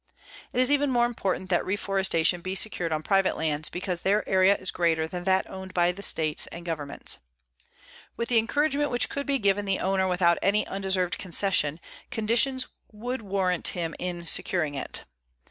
It 0.51 0.59
is 0.59 0.71
even 0.71 0.89
more 0.89 1.05
important 1.05 1.51
that 1.51 1.63
reforestation 1.63 2.41
be 2.41 2.55
secured 2.55 2.91
on 2.91 3.03
private 3.03 3.37
lands, 3.37 3.69
because 3.69 4.01
their 4.01 4.27
area 4.27 4.55
is 4.55 4.71
greater 4.71 5.07
than 5.07 5.25
that 5.25 5.47
owned 5.47 5.75
by 5.75 5.93
state 5.93 6.47
and 6.51 6.65
government. 6.65 7.19
With 8.17 8.27
the 8.27 8.39
encouragement 8.39 8.89
which 8.89 9.09
could 9.09 9.27
be 9.27 9.37
given 9.37 9.65
the 9.65 9.77
owner 9.77 10.07
without 10.07 10.39
any 10.41 10.65
undeserved 10.65 11.19
concession, 11.19 11.79
conditions 12.09 12.65
would 12.91 13.21
warrant 13.21 13.67
him 13.77 13.93
in 13.99 14.25
securing 14.25 14.73
it. 14.73 15.03